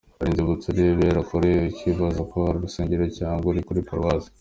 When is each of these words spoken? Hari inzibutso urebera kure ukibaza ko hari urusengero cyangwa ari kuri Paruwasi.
Hari 0.17 0.29
inzibutso 0.31 0.65
urebera 0.69 1.19
kure 1.29 1.51
ukibaza 1.71 2.21
ko 2.31 2.37
hari 2.45 2.57
urusengero 2.59 3.05
cyangwa 3.17 3.47
ari 3.49 3.61
kuri 3.67 3.81
Paruwasi. 3.87 4.29